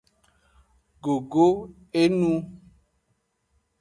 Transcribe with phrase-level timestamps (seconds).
[1.03, 1.47] Gogo
[2.01, 2.31] enu.